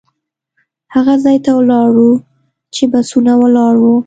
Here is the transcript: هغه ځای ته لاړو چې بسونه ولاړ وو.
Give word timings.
هغه 0.93 1.13
ځای 1.23 1.37
ته 1.45 1.51
لاړو 1.71 2.09
چې 2.75 2.83
بسونه 2.91 3.31
ولاړ 3.41 3.73
وو. 3.83 3.95